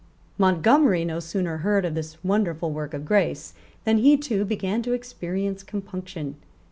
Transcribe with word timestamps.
Montgomery 0.39 1.05
no 1.05 1.19
sooner 1.19 1.57
heard 1.57 1.85
of 1.85 1.93
this 1.93 2.17
wonderful 2.23 2.71
work 2.71 2.95
of 2.95 3.05
grace 3.05 3.53
than 3.83 3.99
he 3.99 4.17
too 4.17 4.43
began 4.45 4.81
to 4.81 4.93
experience 4.93 5.61
compunction. 5.61 6.37